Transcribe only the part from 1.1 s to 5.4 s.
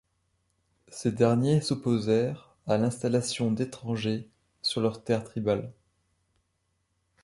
derniers s'opposèrent à l'installation d'étrangers sur leurs terres